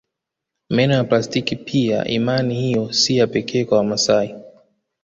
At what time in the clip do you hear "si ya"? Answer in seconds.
2.93-3.27